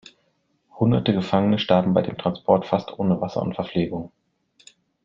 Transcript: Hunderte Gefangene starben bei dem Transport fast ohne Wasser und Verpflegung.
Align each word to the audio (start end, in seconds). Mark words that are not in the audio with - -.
Hunderte 0.79 1.13
Gefangene 1.13 1.59
starben 1.59 1.93
bei 1.93 2.01
dem 2.01 2.17
Transport 2.17 2.65
fast 2.65 2.97
ohne 2.97 3.21
Wasser 3.21 3.43
und 3.43 3.53
Verpflegung. 3.53 4.11